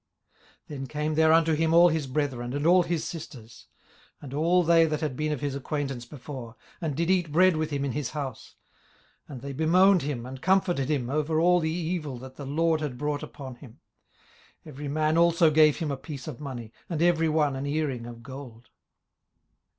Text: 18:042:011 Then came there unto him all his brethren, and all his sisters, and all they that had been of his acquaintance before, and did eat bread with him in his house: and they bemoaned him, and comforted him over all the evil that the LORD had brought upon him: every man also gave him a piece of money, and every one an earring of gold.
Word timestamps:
18:042:011 0.67 0.67
Then 0.79 0.87
came 0.87 1.13
there 1.13 1.31
unto 1.31 1.53
him 1.53 1.73
all 1.75 1.89
his 1.89 2.07
brethren, 2.07 2.53
and 2.53 2.65
all 2.65 2.81
his 2.81 3.03
sisters, 3.03 3.67
and 4.19 4.33
all 4.33 4.63
they 4.63 4.85
that 4.85 5.01
had 5.01 5.15
been 5.15 5.31
of 5.31 5.41
his 5.41 5.53
acquaintance 5.53 6.05
before, 6.05 6.55
and 6.81 6.95
did 6.95 7.11
eat 7.11 7.31
bread 7.31 7.55
with 7.55 7.69
him 7.69 7.85
in 7.85 7.91
his 7.91 8.09
house: 8.09 8.55
and 9.27 9.41
they 9.41 9.53
bemoaned 9.53 10.01
him, 10.01 10.25
and 10.25 10.41
comforted 10.41 10.89
him 10.89 11.11
over 11.11 11.39
all 11.39 11.59
the 11.59 11.69
evil 11.69 12.17
that 12.17 12.35
the 12.35 12.47
LORD 12.47 12.81
had 12.81 12.97
brought 12.97 13.21
upon 13.21 13.57
him: 13.57 13.79
every 14.65 14.87
man 14.87 15.19
also 15.19 15.51
gave 15.51 15.77
him 15.77 15.91
a 15.91 15.97
piece 15.97 16.25
of 16.27 16.39
money, 16.41 16.73
and 16.89 17.03
every 17.03 17.29
one 17.29 17.55
an 17.55 17.67
earring 17.67 18.07
of 18.07 18.23
gold. 18.23 18.69